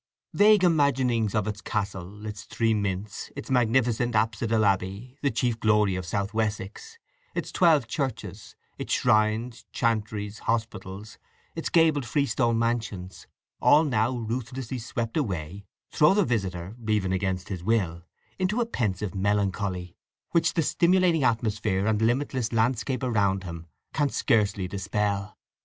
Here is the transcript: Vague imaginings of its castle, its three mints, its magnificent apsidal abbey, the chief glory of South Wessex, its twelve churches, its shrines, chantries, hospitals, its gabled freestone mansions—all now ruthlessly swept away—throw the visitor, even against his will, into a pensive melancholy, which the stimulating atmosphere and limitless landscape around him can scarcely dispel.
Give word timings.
Vague 0.33 0.63
imaginings 0.63 1.35
of 1.35 1.47
its 1.47 1.61
castle, 1.61 2.25
its 2.25 2.45
three 2.45 2.73
mints, 2.73 3.31
its 3.35 3.51
magnificent 3.51 4.15
apsidal 4.15 4.65
abbey, 4.65 5.15
the 5.21 5.29
chief 5.29 5.59
glory 5.59 5.93
of 5.95 6.07
South 6.07 6.33
Wessex, 6.33 6.97
its 7.35 7.51
twelve 7.51 7.85
churches, 7.87 8.55
its 8.79 8.91
shrines, 8.93 9.63
chantries, 9.71 10.39
hospitals, 10.39 11.19
its 11.55 11.69
gabled 11.69 12.03
freestone 12.07 12.57
mansions—all 12.57 13.83
now 13.83 14.09
ruthlessly 14.17 14.79
swept 14.79 15.15
away—throw 15.17 16.15
the 16.15 16.25
visitor, 16.25 16.75
even 16.87 17.13
against 17.13 17.49
his 17.49 17.63
will, 17.63 18.01
into 18.39 18.59
a 18.59 18.65
pensive 18.65 19.13
melancholy, 19.13 19.95
which 20.31 20.55
the 20.55 20.63
stimulating 20.63 21.23
atmosphere 21.23 21.85
and 21.85 22.01
limitless 22.01 22.51
landscape 22.51 23.03
around 23.03 23.43
him 23.43 23.67
can 23.93 24.09
scarcely 24.09 24.67
dispel. 24.67 25.37